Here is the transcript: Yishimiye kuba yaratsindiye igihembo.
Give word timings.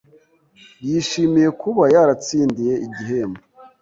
Yishimiye 0.87 1.49
kuba 1.61 1.83
yaratsindiye 1.93 2.73
igihembo. 2.85 3.41